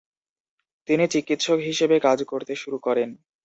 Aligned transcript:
তিনি 0.87 1.05
চিকিৎসক 1.07 1.59
হিসেবে 1.69 1.95
কাজ 1.99 2.19
করতে 2.23 2.53
শুরু 2.55 2.77
করেন। 2.77 3.09